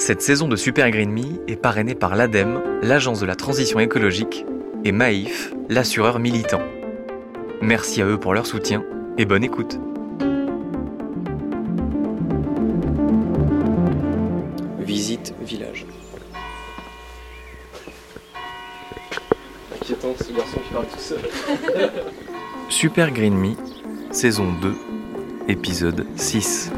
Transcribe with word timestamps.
Cette 0.00 0.22
saison 0.22 0.48
de 0.48 0.56
Super 0.56 0.90
Green 0.90 1.12
Me 1.12 1.46
est 1.46 1.56
parrainée 1.56 1.94
par 1.94 2.16
l'ADEME, 2.16 2.62
l'Agence 2.80 3.20
de 3.20 3.26
la 3.26 3.34
transition 3.34 3.80
écologique, 3.80 4.46
et 4.82 4.92
Maïf, 4.92 5.52
l'assureur 5.68 6.18
militant. 6.18 6.62
Merci 7.60 8.00
à 8.00 8.06
eux 8.06 8.18
pour 8.18 8.32
leur 8.32 8.46
soutien 8.46 8.82
et 9.18 9.26
bonne 9.26 9.44
écoute. 9.44 9.78
Visite 14.78 15.34
village. 15.42 15.84
Inquiétant 19.76 20.14
ce 20.18 20.32
garçon 20.32 20.60
qui 20.66 20.72
parle 20.72 20.86
tout 20.86 20.98
seul. 20.98 21.20
Super 22.70 23.10
Green 23.10 23.34
Me, 23.34 23.50
saison 24.12 24.50
2, 24.62 24.74
épisode 25.48 26.06
6. 26.16 26.72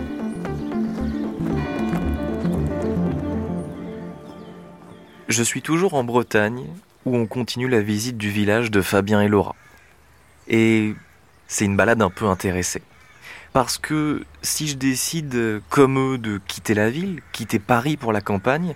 Je 5.33 5.43
suis 5.43 5.63
toujours 5.63 5.95
en 5.95 6.05
Bretagne, 6.05 6.67
où 7.07 7.17
on 7.17 7.25
continue 7.25 7.67
la 7.67 7.81
visite 7.81 8.19
du 8.19 8.29
village 8.29 8.71
de 8.71 8.83
Fabien 8.83 9.23
et 9.23 9.29
Laura. 9.29 9.57
Et 10.47 10.95
c'est 11.49 11.65
une 11.65 11.75
balade 11.75 12.03
un 12.03 12.11
peu 12.11 12.27
intéressée. 12.27 12.83
Parce 13.55 13.79
que 13.79 14.27
si 14.43 14.69
je 14.69 14.77
décide, 14.77 15.63
comme 15.71 15.99
eux, 15.99 16.19
de 16.19 16.39
quitter 16.47 16.75
la 16.75 16.91
ville, 16.91 17.23
quitter 17.33 17.59
Paris 17.59 17.97
pour 17.97 18.13
la 18.13 18.21
campagne, 18.21 18.75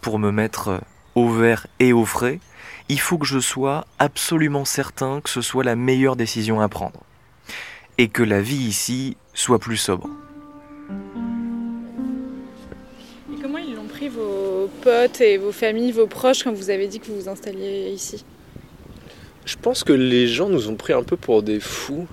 pour 0.00 0.18
me 0.18 0.32
mettre 0.32 0.80
au 1.14 1.28
vert 1.28 1.68
et 1.78 1.92
au 1.92 2.04
frais, 2.04 2.40
il 2.88 2.98
faut 2.98 3.16
que 3.16 3.24
je 3.24 3.38
sois 3.38 3.86
absolument 4.00 4.64
certain 4.64 5.20
que 5.20 5.30
ce 5.30 5.40
soit 5.40 5.62
la 5.62 5.76
meilleure 5.76 6.16
décision 6.16 6.60
à 6.60 6.68
prendre. 6.68 6.98
Et 7.96 8.08
que 8.08 8.24
la 8.24 8.40
vie 8.40 8.56
ici 8.56 9.16
soit 9.34 9.60
plus 9.60 9.76
sobre. 9.76 10.10
Vos 14.16 14.68
potes 14.82 15.20
et 15.20 15.36
vos 15.36 15.52
familles, 15.52 15.92
vos 15.92 16.06
proches 16.06 16.42
quand 16.42 16.52
vous 16.52 16.70
avez 16.70 16.86
dit 16.86 17.00
que 17.00 17.06
vous 17.06 17.20
vous 17.20 17.28
installiez 17.28 17.90
ici? 17.90 18.24
Je 19.44 19.56
pense 19.60 19.84
que 19.84 19.92
les 19.92 20.26
gens 20.26 20.48
nous 20.48 20.68
ont 20.68 20.74
pris 20.74 20.92
un 20.92 21.02
peu 21.02 21.16
pour 21.16 21.42
des 21.42 21.60
fous, 21.60 22.06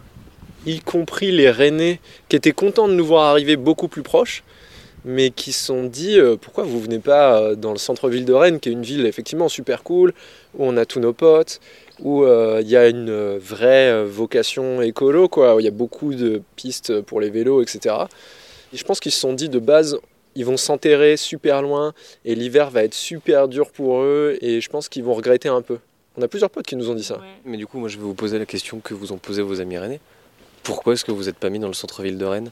y 0.66 0.80
compris 0.80 1.32
les 1.32 1.50
Rennais 1.50 2.00
qui 2.30 2.36
étaient 2.36 2.52
contents 2.52 2.88
de 2.88 2.94
nous 2.94 3.06
voir 3.06 3.24
arriver 3.26 3.56
beaucoup 3.56 3.88
plus 3.88 4.04
proches, 4.04 4.44
mais 5.06 5.32
qui 5.32 5.52
se 5.52 5.66
sont 5.66 5.84
dit 5.84 6.20
euh, 6.20 6.38
pourquoi 6.40 6.64
vous 6.64 6.80
venez 6.80 7.00
pas 7.00 7.40
euh, 7.40 7.56
dans 7.56 7.72
le 7.72 7.78
centre-ville 7.78 8.26
de 8.26 8.34
Rennes, 8.34 8.60
qui 8.60 8.70
est 8.70 8.72
une 8.72 8.84
ville 8.84 9.06
effectivement 9.06 9.50
super 9.50 9.84
cool, 9.84 10.14
où 10.56 10.66
on 10.66 10.78
a 10.78 10.86
tous 10.86 11.00
nos 11.00 11.14
potes, 11.14 11.60
où 12.00 12.24
euh, 12.24 12.60
il 12.62 12.70
y 12.70 12.78
a 12.78 12.88
une 12.88 13.10
euh, 13.10 13.40
vraie 13.42 13.92
euh, 13.92 14.06
vocation 14.06 14.82
écolo, 14.82 15.28
quoi, 15.28 15.56
où 15.56 15.60
il 15.60 15.66
y 15.66 15.68
a 15.68 15.72
beaucoup 15.72 16.14
de 16.14 16.42
pistes 16.56 17.02
pour 17.02 17.22
les 17.22 17.30
vélos, 17.30 17.62
etc. 17.62 17.96
Et 18.74 18.78
je 18.78 18.84
pense 18.84 19.00
qu'ils 19.00 19.12
se 19.12 19.20
sont 19.20 19.34
dit 19.34 19.50
de 19.50 19.60
base, 19.60 19.98
ils 20.36 20.46
vont 20.46 20.58
s'enterrer 20.58 21.18
super 21.18 21.62
loin, 21.62 21.94
et 22.26 22.36
l'hiver 22.36 22.70
va 22.70 22.84
être 22.84 22.94
super 22.94 23.48
dur 23.48 23.72
pour 23.72 24.02
eux, 24.02 24.38
et 24.42 24.62
je 24.62 24.70
pense 24.70 24.90
qu'ils 24.90 25.04
vont 25.04 25.14
regretter 25.14 25.50
un 25.50 25.62
peu. 25.62 25.80
On 26.16 26.22
a 26.22 26.28
plusieurs 26.28 26.50
potes 26.50 26.68
qui 26.68 26.76
nous 26.76 26.90
ont 26.90 26.96
dit 26.96 27.04
ça. 27.04 27.20
Mais 27.44 27.58
du 27.58 27.66
coup, 27.66 27.80
moi, 27.80 27.90
je 27.90 27.98
vais 27.98 28.04
vous 28.04 28.14
poser 28.14 28.38
la 28.38 28.46
question 28.46 28.80
que 28.80 28.94
vous 28.94 29.12
ont 29.12 29.18
posé 29.18 29.42
vos 29.42 29.62
amis 29.62 29.78
rennais. 29.78 30.00
Pourquoi 30.62 30.94
est-ce 30.94 31.04
que 31.04 31.12
vous 31.12 31.24
n'êtes 31.24 31.38
pas 31.38 31.50
mis 31.50 31.60
dans 31.60 31.68
le 31.68 31.74
centre-ville 31.74 32.18
de 32.18 32.26
Rennes? 32.26 32.52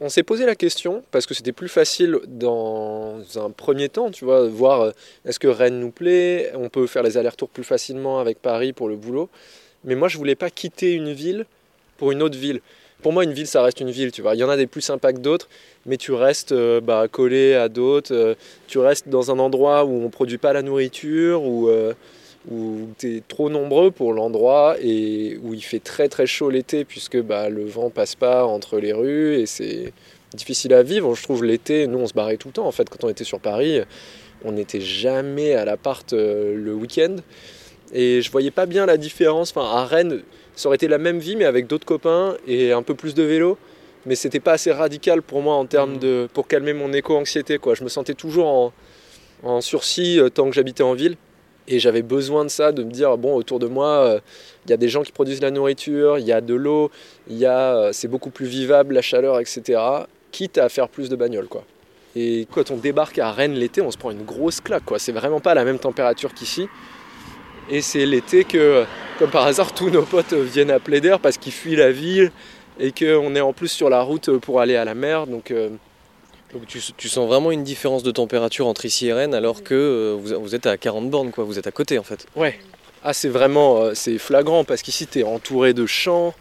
On 0.00 0.08
s'est 0.08 0.22
posé 0.22 0.46
la 0.46 0.54
question 0.54 1.04
parce 1.10 1.26
que 1.26 1.34
c'était 1.34 1.52
plus 1.52 1.68
facile 1.68 2.18
dans 2.26 3.20
un 3.36 3.50
premier 3.50 3.88
temps, 3.88 4.10
tu 4.10 4.24
vois, 4.24 4.48
voir 4.48 4.80
euh, 4.80 4.90
est-ce 5.24 5.38
que 5.38 5.48
Rennes 5.48 5.78
nous 5.78 5.90
plaît, 5.90 6.50
on 6.54 6.68
peut 6.68 6.86
faire 6.86 7.02
les 7.02 7.18
allers-retours 7.18 7.48
plus 7.48 7.62
facilement 7.62 8.18
avec 8.18 8.40
Paris 8.40 8.72
pour 8.72 8.88
le 8.88 8.96
boulot. 8.96 9.28
Mais 9.84 9.94
moi, 9.94 10.08
je 10.08 10.16
voulais 10.16 10.34
pas 10.34 10.50
quitter 10.50 10.92
une 10.92 11.12
ville 11.12 11.46
pour 11.98 12.10
une 12.10 12.22
autre 12.22 12.38
ville. 12.38 12.60
Pour 13.02 13.12
moi, 13.12 13.24
une 13.24 13.32
ville, 13.32 13.46
ça 13.48 13.62
reste 13.62 13.80
une 13.80 13.90
ville, 13.90 14.12
tu 14.12 14.22
vois. 14.22 14.34
Il 14.34 14.38
y 14.38 14.44
en 14.44 14.48
a 14.48 14.56
des 14.56 14.68
plus 14.68 14.80
sympas 14.80 15.12
que 15.12 15.18
d'autres, 15.18 15.48
mais 15.86 15.96
tu 15.96 16.12
restes 16.12 16.52
euh, 16.52 16.80
bah, 16.80 17.08
collé 17.10 17.54
à 17.54 17.68
d'autres. 17.68 18.14
euh, 18.14 18.34
tu 18.68 18.78
restes 18.78 19.08
dans 19.08 19.30
un 19.30 19.38
endroit 19.38 19.84
où 19.84 20.04
on 20.04 20.08
produit 20.08 20.38
pas 20.38 20.52
la 20.52 20.62
nourriture, 20.62 21.42
où, 21.42 21.68
euh, 21.68 21.92
trop 23.28 23.50
nombreux 23.50 23.90
pour 23.90 24.12
l'endroit 24.12 24.76
et 24.80 25.38
où 25.42 25.54
il 25.54 25.62
fait 25.62 25.78
très 25.78 26.08
très 26.08 26.26
chaud 26.26 26.50
l'été 26.50 26.84
puisque 26.84 27.20
bah, 27.20 27.48
le 27.48 27.64
vent 27.64 27.90
passe 27.90 28.14
pas 28.16 28.44
entre 28.44 28.78
les 28.78 28.92
rues 28.92 29.36
et 29.36 29.46
c'est 29.46 29.92
difficile 30.34 30.74
à 30.74 30.82
vivre. 30.82 31.14
Je 31.14 31.22
trouve 31.22 31.44
l'été, 31.44 31.86
nous 31.86 31.98
on 31.98 32.06
se 32.06 32.14
barrait 32.14 32.36
tout 32.36 32.48
le 32.48 32.54
temps 32.54 32.66
en 32.66 32.72
fait 32.72 32.88
quand 32.88 33.04
on 33.04 33.08
était 33.08 33.24
sur 33.24 33.38
Paris. 33.38 33.80
On 34.44 34.52
n'était 34.52 34.80
jamais 34.80 35.54
à 35.54 35.64
l'appart 35.64 36.12
euh, 36.12 36.56
le 36.56 36.74
week-end 36.74 37.16
et 37.92 38.22
je 38.22 38.30
voyais 38.30 38.50
pas 38.50 38.66
bien 38.66 38.86
la 38.86 38.96
différence. 38.96 39.50
Enfin, 39.54 39.70
à 39.76 39.84
Rennes, 39.84 40.22
ça 40.54 40.68
aurait 40.68 40.76
été 40.76 40.88
la 40.88 40.98
même 40.98 41.18
vie 41.18 41.36
mais 41.36 41.44
avec 41.44 41.66
d'autres 41.66 41.86
copains 41.86 42.36
et 42.46 42.72
un 42.72 42.82
peu 42.82 42.94
plus 42.94 43.14
de 43.14 43.22
vélo. 43.22 43.58
Mais 44.04 44.16
c'était 44.16 44.40
pas 44.40 44.52
assez 44.52 44.72
radical 44.72 45.22
pour 45.22 45.42
moi 45.42 45.54
en 45.54 45.64
termes 45.64 45.98
de 45.98 46.28
pour 46.34 46.48
calmer 46.48 46.72
mon 46.72 46.92
éco-anxiété 46.92 47.58
quoi. 47.58 47.74
Je 47.74 47.84
me 47.84 47.88
sentais 47.88 48.14
toujours 48.14 48.72
en, 49.42 49.60
sursis 49.60 50.18
euh, 50.18 50.28
tant 50.28 50.46
que 50.48 50.54
j'habitais 50.54 50.82
en 50.82 50.94
ville. 50.94 51.16
Et 51.68 51.78
j'avais 51.78 52.02
besoin 52.02 52.44
de 52.44 52.50
ça, 52.50 52.72
de 52.72 52.82
me 52.82 52.90
dire, 52.90 53.16
bon, 53.16 53.36
autour 53.36 53.60
de 53.60 53.68
moi, 53.68 53.86
euh, 53.86 54.20
il 54.66 54.70
y 54.70 54.74
a 54.74 54.76
des 54.76 54.88
gens 54.88 55.02
qui 55.02 55.12
produisent 55.12 55.40
la 55.40 55.52
nourriture, 55.52 56.18
il 56.18 56.26
y 56.26 56.32
a 56.32 56.40
de 56.40 56.54
l'eau, 56.54 56.90
il 57.30 57.36
y 57.38 57.46
a, 57.46 57.76
euh, 57.76 57.92
c'est 57.92 58.08
beaucoup 58.08 58.30
plus 58.30 58.46
vivable, 58.46 58.94
la 58.94 59.02
chaleur, 59.02 59.38
etc. 59.38 59.80
Quitte 60.32 60.58
à 60.58 60.68
faire 60.68 60.88
plus 60.88 61.08
de 61.08 61.14
bagnoles, 61.14 61.46
quoi. 61.46 61.64
Et 62.16 62.46
quand 62.52 62.72
on 62.72 62.76
débarque 62.76 63.18
à 63.18 63.30
Rennes 63.30 63.54
l'été, 63.54 63.80
on 63.80 63.92
se 63.92 63.96
prend 63.96 64.10
une 64.10 64.24
grosse 64.24 64.60
claque, 64.60 64.84
quoi. 64.84 64.98
C'est 64.98 65.12
vraiment 65.12 65.40
pas 65.40 65.54
la 65.54 65.64
même 65.64 65.78
température 65.78 66.34
qu'ici. 66.34 66.68
Et 67.70 67.80
c'est 67.80 68.04
l'été 68.06 68.44
que, 68.44 68.84
comme 69.18 69.30
par 69.30 69.46
hasard, 69.46 69.72
tous 69.72 69.90
nos 69.90 70.02
potes 70.02 70.32
viennent 70.34 70.70
à 70.70 70.80
Plaider 70.80 71.16
parce 71.22 71.38
qu'ils 71.38 71.52
fuient 71.52 71.76
la 71.76 71.90
ville 71.92 72.30
et 72.80 72.92
qu'on 72.92 73.34
est 73.36 73.40
en 73.40 73.52
plus 73.52 73.68
sur 73.68 73.88
la 73.88 74.02
route 74.02 74.36
pour 74.38 74.60
aller 74.60 74.76
à 74.76 74.84
la 74.84 74.94
mer. 74.94 75.26
Donc, 75.26 75.50
euh, 75.50 75.68
Donc 76.52 76.66
tu, 76.66 76.80
tu 76.96 77.08
sens 77.08 77.26
vraiment 77.28 77.50
une 77.50 77.62
différence 77.64 78.02
de 78.02 78.10
température 78.10 78.66
entre 78.66 78.84
ici 78.84 79.06
et 79.08 79.12
Rennes 79.12 79.34
alors 79.34 79.62
que 79.62 79.74
euh, 79.74 80.16
vous, 80.20 80.40
vous 80.42 80.54
êtes 80.54 80.66
à 80.66 80.76
40 80.76 81.08
bornes, 81.08 81.30
quoi. 81.30 81.44
Vous 81.44 81.58
êtes 81.58 81.66
à 81.66 81.70
côté, 81.72 81.98
en 81.98 82.02
fait. 82.02 82.26
Ouais. 82.36 82.58
Ah, 83.04 83.12
c'est 83.12 83.28
vraiment 83.28 83.78
euh, 83.82 83.94
c'est 83.94 84.18
flagrant 84.18 84.64
parce 84.64 84.82
qu'ici, 84.82 85.06
tu 85.06 85.20
es 85.20 85.22
entouré 85.22 85.72
de 85.72 85.86
champs. 85.86 86.34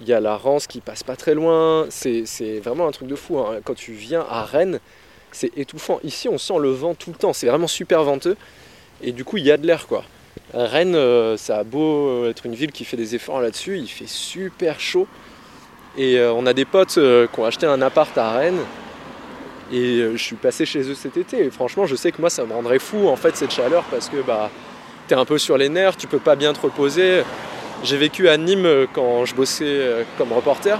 Il 0.00 0.08
y 0.08 0.12
a 0.12 0.20
la 0.20 0.36
Rance 0.36 0.66
qui 0.66 0.80
passe 0.80 1.02
pas 1.02 1.16
très 1.16 1.34
loin. 1.34 1.86
C'est 1.90 2.22
c'est 2.26 2.58
vraiment 2.60 2.86
un 2.86 2.90
truc 2.92 3.08
de 3.08 3.16
fou. 3.16 3.38
hein. 3.38 3.56
Quand 3.64 3.74
tu 3.74 3.92
viens 3.92 4.24
à 4.28 4.44
Rennes, 4.44 4.78
c'est 5.32 5.50
étouffant. 5.58 5.98
Ici, 6.04 6.28
on 6.28 6.38
sent 6.38 6.58
le 6.58 6.70
vent 6.70 6.94
tout 6.94 7.10
le 7.10 7.16
temps. 7.16 7.32
C'est 7.32 7.48
vraiment 7.48 7.66
super 7.66 8.02
venteux. 8.04 8.36
Et 9.02 9.12
du 9.12 9.24
coup, 9.24 9.36
il 9.36 9.44
y 9.44 9.50
a 9.50 9.56
de 9.56 9.66
l'air, 9.66 9.86
quoi. 9.86 10.04
Rennes, 10.54 10.94
euh, 10.94 11.36
ça 11.36 11.58
a 11.58 11.64
beau 11.64 12.26
être 12.26 12.46
une 12.46 12.54
ville 12.54 12.72
qui 12.72 12.84
fait 12.84 12.96
des 12.96 13.14
efforts 13.14 13.40
là-dessus. 13.40 13.78
Il 13.78 13.88
fait 13.88 14.08
super 14.08 14.80
chaud. 14.80 15.06
Et 15.96 16.18
euh, 16.18 16.32
on 16.32 16.46
a 16.46 16.52
des 16.52 16.64
potes 16.64 16.98
euh, 16.98 17.26
qui 17.26 17.40
ont 17.40 17.44
acheté 17.44 17.66
un 17.66 17.82
appart 17.82 18.16
à 18.18 18.32
Rennes. 18.32 18.60
Et 19.72 20.00
euh, 20.00 20.16
je 20.16 20.22
suis 20.22 20.36
passé 20.36 20.66
chez 20.66 20.80
eux 20.80 20.94
cet 20.94 21.16
été. 21.16 21.44
Et 21.44 21.50
franchement, 21.50 21.86
je 21.86 21.94
sais 21.94 22.12
que 22.12 22.20
moi, 22.20 22.30
ça 22.30 22.44
me 22.44 22.52
rendrait 22.52 22.78
fou, 22.78 23.08
en 23.08 23.16
fait, 23.16 23.36
cette 23.36 23.52
chaleur 23.52 23.84
parce 23.84 24.08
que, 24.08 24.20
bah, 24.22 24.50
t'es 25.10 25.16
un 25.16 25.24
peu 25.24 25.38
sur 25.38 25.58
les 25.58 25.68
nerfs, 25.68 25.96
tu 25.96 26.06
peux 26.06 26.20
pas 26.20 26.36
bien 26.36 26.52
te 26.52 26.60
reposer. 26.60 27.22
J'ai 27.82 27.96
vécu 27.96 28.28
à 28.28 28.36
Nîmes 28.36 28.66
euh, 28.66 28.86
quand 28.92 29.24
je 29.24 29.34
bossais 29.34 29.64
euh, 29.64 30.04
comme 30.18 30.32
reporter 30.32 30.78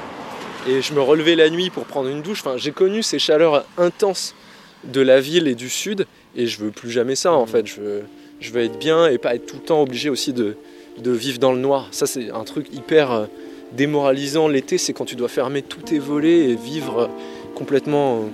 et 0.68 0.82
je 0.82 0.92
me 0.92 1.00
relevais 1.00 1.34
la 1.34 1.50
nuit 1.50 1.70
pour 1.70 1.84
prendre 1.84 2.08
une 2.08 2.22
douche. 2.22 2.40
Enfin, 2.44 2.56
j'ai 2.56 2.70
connu 2.70 3.02
ces 3.02 3.18
chaleurs 3.18 3.64
intenses 3.76 4.36
de 4.84 5.00
la 5.00 5.20
ville 5.20 5.48
et 5.48 5.56
du 5.56 5.68
sud 5.68 6.06
et 6.36 6.46
je 6.46 6.60
veux 6.60 6.70
plus 6.70 6.90
jamais 6.90 7.16
ça 7.16 7.32
en 7.32 7.46
fait. 7.46 7.66
Je 7.66 7.80
veux, 7.80 8.04
je 8.40 8.50
veux 8.52 8.62
être 8.62 8.78
bien 8.78 9.06
et 9.06 9.18
pas 9.18 9.34
être 9.34 9.46
tout 9.46 9.56
le 9.56 9.62
temps 9.62 9.82
obligé 9.82 10.08
aussi 10.08 10.32
de, 10.32 10.56
vivre 10.98 11.38
dans 11.38 11.52
le 11.52 11.58
noir. 11.58 11.88
Ça, 11.92 12.06
c'est 12.06 12.30
un 12.30 12.44
truc 12.44 12.66
hyper 12.72 13.12
euh, 13.12 13.26
démoralisant 13.72 14.48
l'été, 14.48 14.78
c'est 14.78 14.92
quand 14.92 15.04
tu 15.04 15.16
dois 15.16 15.28
fermer 15.28 15.62
tous 15.62 15.80
tes 15.80 15.98
volets 15.98 16.50
et 16.50 16.56
vivre 16.56 16.98
euh, 16.98 17.06
complètement 17.54 18.16
euh, 18.16 18.26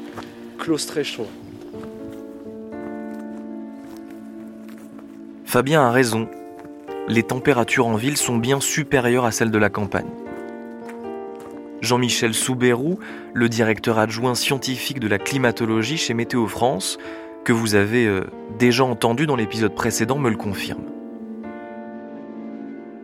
claustré. 0.58 1.02
Fabien 5.44 5.82
a 5.82 5.90
raison. 5.90 6.28
Les 7.08 7.22
températures 7.22 7.86
en 7.86 7.94
ville 7.94 8.16
sont 8.16 8.36
bien 8.36 8.60
supérieures 8.60 9.24
à 9.24 9.30
celles 9.30 9.52
de 9.52 9.58
la 9.58 9.70
campagne. 9.70 10.10
Jean-Michel 11.82 12.34
Soubérou, 12.34 12.98
le 13.32 13.48
directeur 13.48 13.98
adjoint 13.98 14.34
scientifique 14.34 14.98
de 14.98 15.06
la 15.06 15.18
climatologie 15.18 15.98
chez 15.98 16.14
Météo 16.14 16.48
France, 16.48 16.98
que 17.46 17.52
vous 17.52 17.76
avez 17.76 18.06
euh, 18.06 18.24
déjà 18.58 18.84
entendu 18.84 19.24
dans 19.24 19.36
l'épisode 19.36 19.72
précédent, 19.72 20.18
me 20.18 20.30
le 20.30 20.36
confirme. 20.36 20.95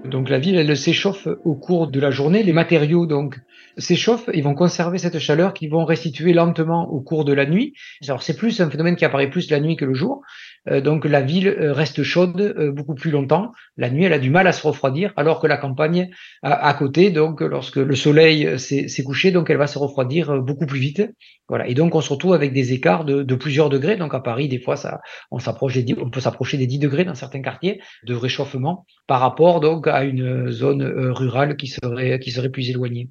Donc 0.04 0.28
la 0.28 0.38
ville, 0.38 0.56
elle 0.56 0.76
s'échauffe 0.76 1.28
au 1.44 1.54
cours 1.54 1.86
de 1.88 2.00
la 2.00 2.10
journée. 2.10 2.42
Les 2.42 2.52
matériaux 2.52 3.06
donc 3.06 3.38
s'échauffent, 3.78 4.28
ils 4.34 4.42
vont 4.42 4.54
conserver 4.54 4.98
cette 4.98 5.18
chaleur 5.18 5.54
qu'ils 5.54 5.70
vont 5.70 5.84
restituer 5.84 6.32
lentement 6.32 6.90
au 6.90 7.00
cours 7.00 7.24
de 7.24 7.32
la 7.32 7.46
nuit. 7.46 7.74
Alors 8.06 8.22
c'est 8.22 8.36
plus 8.36 8.60
un 8.60 8.68
phénomène 8.68 8.96
qui 8.96 9.04
apparaît 9.04 9.30
plus 9.30 9.50
la 9.50 9.60
nuit 9.60 9.76
que 9.76 9.84
le 9.84 9.94
jour. 9.94 10.22
Euh, 10.68 10.80
donc 10.80 11.04
la 11.04 11.20
ville 11.20 11.48
euh, 11.48 11.72
reste 11.72 12.02
chaude 12.02 12.40
euh, 12.40 12.70
beaucoup 12.70 12.94
plus 12.94 13.10
longtemps. 13.10 13.52
La 13.76 13.90
nuit, 13.90 14.04
elle 14.04 14.12
a 14.12 14.18
du 14.18 14.30
mal 14.30 14.46
à 14.46 14.52
se 14.52 14.66
refroidir, 14.66 15.12
alors 15.16 15.40
que 15.40 15.46
la 15.46 15.56
campagne 15.56 16.10
à, 16.42 16.74
côté, 16.74 17.10
donc 17.10 17.40
lorsque 17.40 17.76
le 17.76 17.94
soleil 17.96 18.58
s'est 18.58 18.88
s'est 18.88 19.02
couché, 19.02 19.30
donc 19.32 19.50
elle 19.50 19.56
va 19.56 19.66
se 19.66 19.78
refroidir 19.78 20.30
euh, 20.30 20.40
beaucoup 20.40 20.66
plus 20.66 20.78
vite. 20.78 21.02
Voilà. 21.48 21.66
Et 21.68 21.74
donc 21.74 21.94
on 21.94 22.00
se 22.00 22.12
retrouve 22.12 22.34
avec 22.34 22.52
des 22.52 22.72
écarts 22.72 23.04
de, 23.04 23.22
de 23.22 23.34
plusieurs 23.34 23.70
degrés. 23.70 23.96
Donc 23.96 24.14
à 24.14 24.20
Paris, 24.20 24.48
des 24.48 24.60
fois, 24.60 24.76
ça, 24.76 25.00
on 25.30 25.38
s'approche 25.38 25.74
des 25.74 25.82
10 25.82 25.96
on 26.00 26.10
peut 26.10 26.20
s'approcher 26.20 26.58
des 26.58 26.66
10 26.66 26.78
degrés 26.78 27.04
dans 27.04 27.14
certains 27.14 27.42
quartiers 27.42 27.80
de 28.04 28.14
réchauffement 28.14 28.86
par 29.06 29.20
rapport 29.20 29.60
donc 29.60 29.88
une 30.00 30.50
zone 30.50 30.82
euh, 30.82 31.12
rurale 31.12 31.56
qui 31.56 31.68
serait 31.68 32.18
qui 32.18 32.30
serait 32.30 32.50
plus 32.50 32.70
éloignée. 32.70 33.10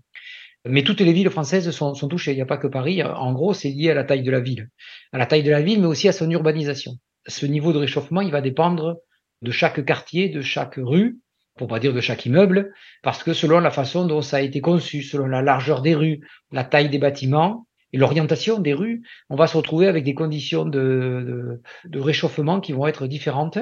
Mais 0.66 0.84
toutes 0.84 1.02
les 1.02 1.14
villes 1.14 1.30
françaises 1.30 1.72
sont, 1.72 1.96
sont 1.96 2.08
touchées, 2.08 2.32
il 2.32 2.36
n'y 2.36 2.42
a 2.42 2.46
pas 2.46 2.58
que 2.58 2.68
Paris. 2.68 3.02
En 3.04 3.34
gros, 3.34 3.54
c'est 3.54 3.70
lié 3.70 3.90
à 3.90 3.94
la 3.96 4.04
taille 4.04 4.22
de 4.22 4.30
la 4.30 4.42
ville. 4.42 4.70
À 5.12 5.18
la 5.18 5.26
taille 5.26 5.44
de 5.44 5.50
la 5.50 5.62
ville, 5.62 5.80
mais 5.82 5.88
aussi 5.88 6.08
à 6.08 6.12
son 6.12 6.30
urbanisation. 6.30 6.94
Ce 7.28 7.48
niveau 7.48 7.74
de 7.74 7.80
réchauffement, 7.80 8.22
il 8.22 8.32
va 8.32 8.42
dépendre 8.42 8.98
de 9.42 9.52
chaque 9.52 9.84
quartier, 9.86 10.30
de 10.30 10.42
chaque 10.42 10.76
rue, 10.78 11.20
pour 11.58 11.68
pas 11.68 11.80
dire 11.80 11.94
de 11.94 12.02
chaque 12.02 12.26
immeuble, 12.26 12.74
parce 13.04 13.24
que 13.24 13.34
selon 13.34 13.60
la 13.60 13.72
façon 13.72 14.06
dont 14.06 14.22
ça 14.22 14.38
a 14.38 14.42
été 14.42 14.62
conçu, 14.62 15.02
selon 15.02 15.28
la 15.28 15.42
largeur 15.42 15.82
des 15.82 15.96
rues, 15.96 16.22
la 16.52 16.64
taille 16.64 16.90
des 16.90 17.00
bâtiments 17.00 17.68
et 17.94 17.98
l'orientation 17.98 18.60
des 18.60 18.74
rues, 18.74 19.02
on 19.30 19.36
va 19.36 19.48
se 19.48 19.58
retrouver 19.58 19.88
avec 19.88 20.04
des 20.04 20.14
conditions 20.14 20.66
de, 20.66 21.62
de, 21.86 22.00
réchauffement 22.00 22.62
qui 22.62 22.72
vont 22.72 22.88
être 22.88 23.08
différentes. 23.08 23.60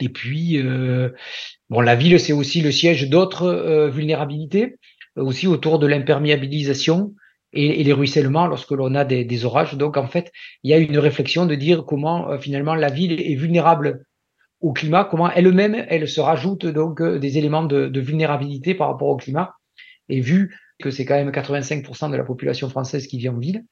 Et 0.00 0.08
puis, 0.08 0.58
euh, 0.58 1.10
bon, 1.70 1.80
la 1.80 1.94
ville, 1.94 2.18
c'est 2.18 2.32
aussi 2.32 2.60
le 2.60 2.72
siège 2.72 3.08
d'autres 3.08 3.44
euh, 3.44 3.88
vulnérabilités, 3.88 4.76
aussi 5.16 5.46
autour 5.46 5.78
de 5.78 5.86
l'imperméabilisation 5.86 7.14
et, 7.54 7.84
les 7.84 7.92
ruissellements 7.92 8.46
lorsque 8.46 8.72
l'on 8.72 8.94
a 8.94 9.04
des, 9.04 9.24
des, 9.24 9.44
orages. 9.44 9.74
Donc, 9.74 9.96
en 9.96 10.08
fait, 10.08 10.32
il 10.62 10.70
y 10.70 10.74
a 10.74 10.78
une 10.78 10.98
réflexion 10.98 11.46
de 11.46 11.54
dire 11.54 11.84
comment 11.86 12.30
euh, 12.30 12.38
finalement 12.38 12.74
la 12.74 12.90
ville 12.90 13.12
est 13.20 13.34
vulnérable 13.34 14.04
au 14.60 14.72
climat, 14.72 15.04
comment 15.04 15.30
elle-même, 15.30 15.84
elle 15.88 16.08
se 16.08 16.20
rajoute 16.20 16.66
donc 16.66 17.00
euh, 17.00 17.18
des 17.18 17.38
éléments 17.38 17.64
de, 17.64 17.88
de, 17.88 18.00
vulnérabilité 18.00 18.74
par 18.74 18.88
rapport 18.88 19.08
au 19.08 19.16
climat. 19.16 19.54
Et 20.08 20.20
vu 20.20 20.58
que 20.82 20.90
c'est 20.90 21.04
quand 21.04 21.14
même 21.14 21.30
85% 21.30 22.10
de 22.10 22.16
la 22.16 22.24
population 22.24 22.68
française 22.68 23.06
qui 23.06 23.18
vit 23.18 23.28
en 23.28 23.38
ville, 23.38 23.64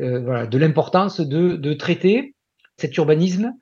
euh, 0.00 0.20
voilà, 0.20 0.46
de 0.46 0.58
l'importance 0.58 1.20
de, 1.20 1.56
de, 1.56 1.72
traiter 1.74 2.34
cet 2.78 2.96
urbanisme 2.96 3.52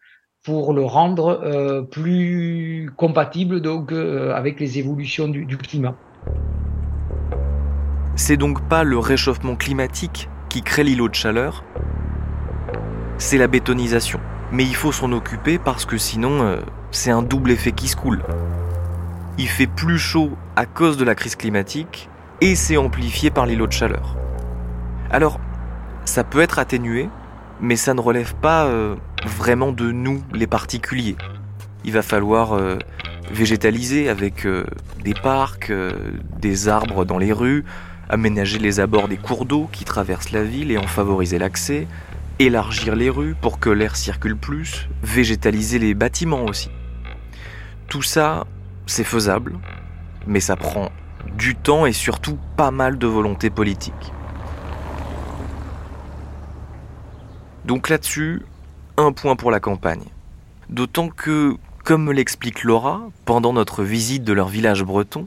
pour 0.49 0.73
le 0.73 0.83
rendre 0.83 1.43
euh, 1.45 1.83
plus 1.83 2.91
compatible 2.97 3.61
euh, 3.67 4.35
avec 4.35 4.59
les 4.61 4.79
évolutions 4.79 5.29
du, 5.29 5.45
du 5.45 5.59
climat. 5.59 5.95
C'est 8.17 8.39
donc 8.39 8.67
pas 8.67 8.83
le 8.83 8.97
réchauffement 8.99 9.56
climatique 9.56 10.31
qui 10.49 10.62
crée 10.62 10.85
l'îlot 10.85 11.11
de 11.11 11.15
chaleur, 11.15 11.65
c'est 13.19 13.37
la 13.37 13.47
bétonisation. 13.47 14.21
Mais 14.50 14.65
il 14.65 14.75
faut 14.75 14.91
s'en 14.91 15.12
occuper 15.12 15.59
parce 15.59 15.85
que 15.85 15.99
sinon, 15.99 16.41
euh, 16.41 16.56
c'est 16.93 17.11
un 17.11 17.21
double 17.21 17.50
effet 17.50 17.73
qui 17.73 17.87
se 17.87 17.97
coule. 17.97 18.23
Il 19.37 19.49
fait 19.49 19.67
plus 19.67 19.99
chaud 19.99 20.31
à 20.56 20.65
cause 20.65 20.97
de 20.97 21.05
la 21.05 21.15
crise 21.15 21.37
climatique 21.37 22.09
et 22.41 22.55
c'est 22.55 22.79
amplifié 22.79 23.29
par 23.29 23.45
l'îlot 23.45 23.67
de 23.67 23.73
chaleur. 23.73 24.17
Alors, 25.11 25.41
ça 26.06 26.25
peut 26.25 26.41
être 26.41 26.59
atténué, 26.59 27.11
mais 27.60 27.76
ça 27.76 27.94
ne 27.94 28.00
relève 28.00 28.34
pas 28.34 28.66
euh, 28.66 28.96
vraiment 29.26 29.72
de 29.72 29.90
nous, 29.90 30.22
les 30.32 30.46
particuliers. 30.46 31.16
Il 31.84 31.93
va 31.93 32.02
falloir 32.02 32.52
euh, 32.52 32.78
végétaliser 33.31 34.08
avec 34.08 34.46
euh, 34.46 34.64
des 35.05 35.14
parcs, 35.14 35.72
des 36.40 36.69
arbres 36.69 37.05
dans 37.05 37.19
les 37.19 37.32
rues, 37.32 37.64
aménager 38.08 38.58
les 38.58 38.81
abords 38.81 39.08
des 39.08 39.16
cours 39.16 39.44
d'eau 39.44 39.69
qui 39.72 39.84
traversent 39.84 40.32
la 40.32 40.43
ville 40.43 40.70
et 40.70 40.78
en 40.78 40.87
favoriser 40.87 41.38
l'accès, 41.38 41.87
élargir 42.38 42.94
les 42.96 43.10
rues 43.10 43.34
pour 43.40 43.58
que 43.58 43.70
l'air 43.70 43.96
circule 43.96 44.37
plus, 44.37 44.88
végétaliser 45.02 45.78
les 45.78 45.94
bâtiments 45.94 46.44
aussi. 46.44 46.70
Tout 47.88 48.02
ça, 48.02 48.46
c'est 48.87 49.04
faisable, 49.04 49.58
mais 50.26 50.40
ça 50.40 50.56
prend 50.56 50.90
du 51.37 51.54
temps 51.54 51.87
et 51.87 51.93
surtout 51.93 52.38
pas 52.56 52.70
mal 52.70 52.99
de 52.99 53.06
volonté 53.06 53.50
politique. 53.50 54.12
Donc 57.69 57.91
là-dessus, 57.91 58.41
un 58.97 59.12
point 59.12 59.37
pour 59.37 59.50
la 59.50 59.61
campagne. 59.61 60.05
D'autant 60.70 61.11
que, 61.11 61.55
comme 61.85 62.05
me 62.05 62.15
l'explique 62.15 62.65
Laura, 62.65 63.03
pendant 63.26 63.53
notre 63.53 63.85
visite 63.85 64.25
de 64.25 64.32
leur 64.32 64.49
village 64.49 64.82
breton, 64.85 65.26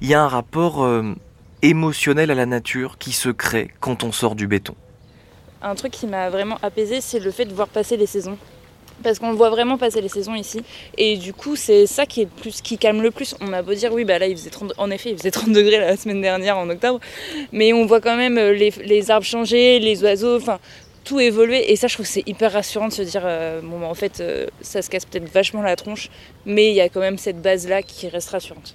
il 0.00 0.06
y 0.06 0.14
a 0.14 0.22
un 0.22 0.28
rapport 0.28 0.84
euh, 0.84 1.16
émotionnel 1.62 2.30
à 2.30 2.36
la 2.36 2.46
nature 2.46 2.96
qui 2.96 3.10
se 3.10 3.28
crée 3.28 3.72
quand 3.80 4.04
on 4.04 4.12
sort 4.12 4.36
du 4.36 4.46
béton. 4.46 4.76
Un 5.62 5.74
truc 5.74 5.90
qui 5.90 6.06
m'a 6.06 6.30
vraiment 6.30 6.58
apaisé, 6.62 7.00
c'est 7.00 7.18
le 7.18 7.32
fait 7.32 7.44
de 7.44 7.52
voir 7.52 7.66
passer 7.66 7.96
les 7.96 8.06
saisons. 8.06 8.38
Parce 9.02 9.18
qu'on 9.18 9.32
voit 9.32 9.50
vraiment 9.50 9.76
passer 9.76 10.00
les 10.00 10.08
saisons 10.08 10.36
ici. 10.36 10.62
Et 10.96 11.16
du 11.16 11.32
coup, 11.32 11.56
c'est 11.56 11.88
ça 11.88 12.06
qui 12.06 12.20
est 12.20 12.26
plus 12.26 12.60
qui 12.60 12.78
calme 12.78 13.02
le 13.02 13.10
plus. 13.10 13.34
On 13.40 13.52
a 13.52 13.60
beau 13.60 13.74
dire, 13.74 13.92
oui, 13.92 14.04
bah 14.04 14.20
là, 14.20 14.28
il 14.28 14.36
faisait 14.36 14.50
30, 14.50 14.74
en 14.78 14.88
effet, 14.92 15.10
il 15.10 15.18
faisait 15.18 15.32
30 15.32 15.50
degrés 15.50 15.80
la 15.80 15.96
semaine 15.96 16.20
dernière 16.20 16.56
en 16.56 16.70
octobre. 16.70 17.00
Mais 17.50 17.72
on 17.72 17.86
voit 17.86 18.00
quand 18.00 18.16
même 18.16 18.36
les, 18.36 18.70
les 18.84 19.10
arbres 19.10 19.26
changer, 19.26 19.80
les 19.80 20.04
oiseaux, 20.04 20.36
enfin, 20.36 20.60
tout 21.04 21.20
évoluer. 21.20 21.70
Et 21.72 21.76
ça, 21.76 21.86
je 21.86 21.94
trouve 21.94 22.06
que 22.06 22.12
c'est 22.12 22.26
hyper 22.26 22.52
rassurant 22.52 22.88
de 22.88 22.92
se 22.92 23.02
dire, 23.02 23.22
euh, 23.24 23.60
bon, 23.62 23.78
bah, 23.80 23.86
en 23.86 23.94
fait, 23.94 24.20
euh, 24.20 24.46
ça 24.60 24.82
se 24.82 24.90
casse 24.90 25.04
peut-être 25.04 25.30
vachement 25.32 25.62
la 25.62 25.76
tronche, 25.76 26.10
mais 26.46 26.70
il 26.70 26.74
y 26.74 26.80
a 26.80 26.88
quand 26.88 27.00
même 27.00 27.18
cette 27.18 27.40
base-là 27.40 27.82
qui 27.82 28.08
reste 28.08 28.30
rassurante. 28.30 28.74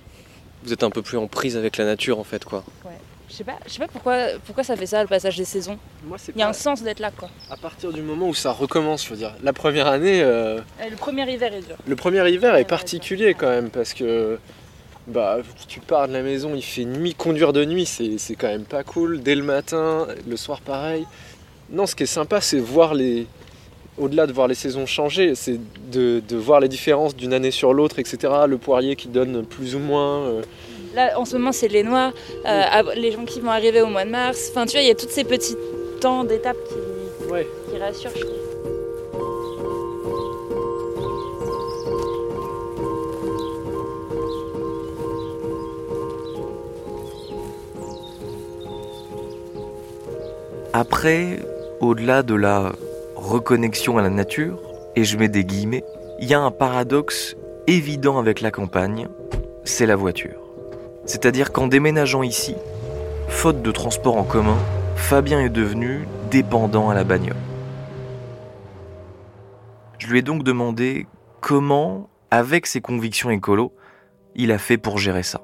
Vous 0.63 0.73
êtes 0.73 0.83
un 0.83 0.89
peu 0.89 1.01
plus 1.01 1.17
en 1.17 1.27
prise 1.27 1.57
avec 1.57 1.77
la 1.77 1.85
nature, 1.85 2.19
en 2.19 2.23
fait, 2.23 2.43
quoi. 2.45 2.63
Ouais. 2.85 2.91
Je 3.29 3.35
sais 3.35 3.43
pas, 3.43 3.57
je 3.67 3.71
sais 3.73 3.79
pas 3.79 3.87
pourquoi, 3.87 4.17
pourquoi 4.43 4.63
ça 4.63 4.75
fait 4.75 4.87
ça, 4.87 5.03
le 5.03 5.07
passage 5.07 5.37
des 5.37 5.45
saisons. 5.45 5.77
Moi, 6.03 6.17
c'est 6.19 6.31
Il 6.35 6.39
y 6.39 6.41
a 6.41 6.45
pas- 6.45 6.49
un 6.49 6.53
sens 6.53 6.81
d'être 6.81 6.99
là, 6.99 7.11
quoi. 7.11 7.29
À 7.51 7.57
partir 7.57 7.93
du 7.93 8.01
moment 8.01 8.27
où 8.27 8.33
ça 8.33 8.51
recommence, 8.51 9.05
je 9.05 9.11
veux 9.11 9.17
dire. 9.17 9.35
La 9.43 9.53
première 9.53 9.85
année, 9.85 10.21
euh, 10.23 10.59
le 10.89 10.95
premier 10.95 11.31
hiver 11.31 11.53
est 11.53 11.61
dur. 11.61 11.75
le 11.85 11.95
premier 11.95 12.27
hiver 12.27 12.55
est 12.55 12.65
particulier 12.65 13.25
ouais. 13.27 13.33
quand 13.35 13.47
même 13.49 13.69
parce 13.69 13.93
que 13.93 14.39
bah, 15.05 15.37
tu 15.67 15.79
pars 15.79 16.07
de 16.07 16.13
la 16.13 16.23
maison, 16.23 16.53
il 16.55 16.63
fait 16.63 16.85
nuit, 16.85 17.13
conduire 17.13 17.53
de 17.53 17.63
nuit, 17.65 17.85
c'est 17.85 18.17
c'est 18.17 18.33
quand 18.33 18.47
même 18.47 18.65
pas 18.65 18.83
cool. 18.83 19.21
Dès 19.21 19.35
le 19.35 19.43
matin, 19.43 20.07
le 20.27 20.35
soir 20.35 20.59
pareil. 20.61 21.05
Non, 21.71 21.85
ce 21.85 21.95
qui 21.95 22.03
est 22.03 22.07
sympa, 22.07 22.41
c'est 22.41 22.59
voir 22.59 22.93
les. 22.93 23.27
Au-delà 23.97 24.25
de 24.27 24.31
voir 24.33 24.47
les 24.47 24.55
saisons 24.55 24.85
changer, 24.85 25.35
c'est 25.35 25.59
de, 25.91 26.21
de 26.27 26.37
voir 26.37 26.61
les 26.61 26.69
différences 26.69 27.15
d'une 27.15 27.33
année 27.33 27.51
sur 27.51 27.73
l'autre, 27.73 27.99
etc. 27.99 28.17
Le 28.47 28.57
poirier 28.57 28.95
qui 28.95 29.09
donne 29.09 29.45
plus 29.45 29.75
ou 29.75 29.79
moins. 29.79 30.21
euh, 30.25 30.41
Là, 30.95 31.19
en 31.19 31.25
ce 31.25 31.35
moment, 31.35 31.51
c'est 31.51 31.67
les 31.67 31.83
noix, 31.83 32.13
euh, 32.47 32.61
les 32.95 33.11
gens 33.11 33.25
qui 33.25 33.41
vont 33.41 33.51
arriver 33.51 33.81
au 33.81 33.87
mois 33.87 34.05
de 34.05 34.09
mars. 34.09 34.47
Enfin, 34.51 34.65
tu 34.65 34.73
vois, 34.73 34.81
il 34.81 34.87
y 34.87 34.91
a 34.91 34.95
tous 34.95 35.09
ces 35.09 35.23
petits 35.25 35.55
temps 35.99 36.23
d'étapes 36.23 36.57
qui, 36.67 37.31
Ouais. 37.31 37.45
qui 37.69 37.77
rassurent, 37.77 38.11
je 38.15 38.21
trouve. 38.21 38.35
Après, 50.73 51.39
au-delà 51.79 52.23
de 52.23 52.35
la 52.35 52.71
reconnexion 53.15 53.97
à 53.97 54.01
la 54.01 54.09
nature, 54.09 54.59
et 54.95 55.03
je 55.03 55.17
mets 55.17 55.29
des 55.29 55.45
guillemets, 55.45 55.83
il 56.19 56.27
y 56.27 56.33
a 56.33 56.39
un 56.39 56.51
paradoxe 56.51 57.35
évident 57.67 58.17
avec 58.17 58.41
la 58.41 58.51
campagne, 58.51 59.07
c'est 59.63 59.85
la 59.85 59.95
voiture. 59.95 60.39
C'est-à-dire 61.05 61.51
qu'en 61.51 61.67
déménageant 61.67 62.23
ici, 62.23 62.55
faute 63.27 63.61
de 63.61 63.71
transport 63.71 64.17
en 64.17 64.23
commun, 64.23 64.57
Fabien 64.95 65.39
est 65.39 65.49
devenu 65.49 66.07
dépendant 66.29 66.89
à 66.89 66.93
la 66.93 67.03
bagnole. 67.03 67.35
Je 69.97 70.07
lui 70.07 70.19
ai 70.19 70.21
donc 70.21 70.43
demandé 70.43 71.07
comment, 71.41 72.09
avec 72.31 72.65
ses 72.65 72.81
convictions 72.81 73.29
écolo, 73.29 73.73
il 74.35 74.51
a 74.51 74.57
fait 74.57 74.77
pour 74.77 74.97
gérer 74.97 75.23
ça. 75.23 75.41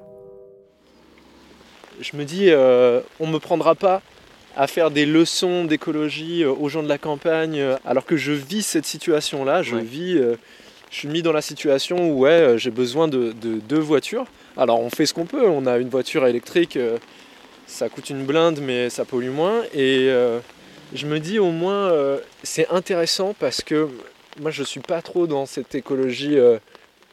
Je 2.00 2.16
me 2.16 2.24
dis, 2.24 2.50
euh, 2.50 3.00
on 3.20 3.26
me 3.26 3.38
prendra 3.38 3.74
pas 3.74 4.02
à 4.56 4.66
faire 4.66 4.90
des 4.90 5.06
leçons 5.06 5.64
d'écologie 5.64 6.42
euh, 6.44 6.50
aux 6.50 6.68
gens 6.68 6.82
de 6.82 6.88
la 6.88 6.98
campagne, 6.98 7.58
euh, 7.60 7.76
alors 7.84 8.04
que 8.06 8.16
je 8.16 8.32
vis 8.32 8.62
cette 8.64 8.86
situation-là. 8.86 9.62
Je 9.62 9.76
Ouais. 9.76 9.82
vis, 9.82 10.16
euh, 10.18 10.36
je 10.90 10.96
suis 10.96 11.08
mis 11.08 11.22
dans 11.22 11.32
la 11.32 11.42
situation 11.42 12.10
où 12.10 12.20
ouais, 12.20 12.54
j'ai 12.56 12.70
besoin 12.70 13.06
de, 13.08 13.32
de 13.32 13.54
deux 13.60 13.78
voitures. 13.78 14.24
Alors 14.56 14.80
on 14.80 14.88
fait 14.90 15.04
ce 15.06 15.12
qu'on 15.14 15.26
peut. 15.26 15.46
On 15.46 15.66
a 15.66 15.76
une 15.78 15.88
voiture 15.90 16.26
électrique, 16.26 16.78
ça 17.66 17.88
coûte 17.88 18.08
une 18.10 18.24
blinde, 18.24 18.60
mais 18.62 18.88
ça 18.88 19.04
pollue 19.04 19.28
moins. 19.30 19.62
Et 19.74 20.06
euh, 20.08 20.38
je 20.94 21.06
me 21.06 21.18
dis 21.20 21.38
au 21.38 21.50
moins, 21.50 21.90
euh, 21.90 22.18
c'est 22.42 22.68
intéressant 22.70 23.34
parce 23.38 23.60
que 23.62 23.88
moi 24.40 24.50
je 24.50 24.62
suis 24.62 24.80
pas 24.80 25.02
trop 25.02 25.26
dans 25.26 25.44
cette 25.46 25.74
écologie. 25.74 26.38
euh, 26.38 26.58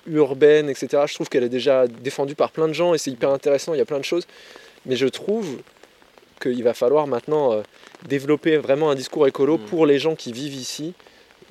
urbaine, 0.05 0.69
etc. 0.69 1.03
Je 1.07 1.13
trouve 1.13 1.29
qu'elle 1.29 1.45
est 1.45 1.49
déjà 1.49 1.87
défendue 1.87 2.35
par 2.35 2.51
plein 2.51 2.67
de 2.67 2.73
gens 2.73 2.93
et 2.93 2.97
c'est 2.97 3.09
hyper 3.09 3.29
intéressant, 3.29 3.73
il 3.73 3.77
y 3.77 3.81
a 3.81 3.85
plein 3.85 3.99
de 3.99 4.03
choses. 4.03 4.27
Mais 4.85 4.97
je 4.97 5.07
trouve 5.07 5.59
qu'il 6.43 6.63
va 6.63 6.73
falloir 6.73 7.07
maintenant 7.07 7.53
euh, 7.53 7.61
développer 8.07 8.57
vraiment 8.57 8.89
un 8.91 8.95
discours 8.95 9.25
écolo 9.27 9.57
Mm. 9.57 9.61
pour 9.69 9.85
les 9.85 9.99
gens 9.99 10.15
qui 10.15 10.31
vivent 10.33 10.55
ici, 10.55 10.93